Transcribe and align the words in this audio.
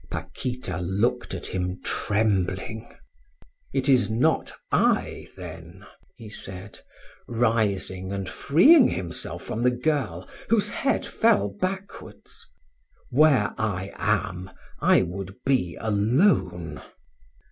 Paquita 0.09 0.79
looked 0.79 1.35
at 1.35 1.45
him 1.45 1.79
trembling. 1.83 2.89
"It 3.71 3.87
is 3.87 4.09
not 4.09 4.51
I, 4.71 5.27
then?" 5.37 5.85
he 6.15 6.27
said, 6.27 6.79
rising 7.27 8.11
and 8.11 8.27
freeing 8.27 8.87
himself 8.87 9.43
from 9.43 9.61
the 9.61 9.69
girl, 9.69 10.27
whose 10.49 10.69
head 10.69 11.05
fell 11.05 11.49
backwards. 11.49 12.47
"Where 13.11 13.53
I 13.59 13.91
am, 13.95 14.49
I 14.81 15.03
would 15.03 15.35
be 15.45 15.77
alone." 15.79 16.81